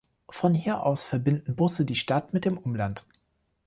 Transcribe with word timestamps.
Von 0.31 0.55
hier 0.55 0.81
aus 0.83 1.05
verbinden 1.05 1.55
Busse 1.55 1.85
die 1.85 1.93
Stadt 1.93 2.33
mit 2.33 2.45
dem 2.45 2.57
Umland. 2.57 3.05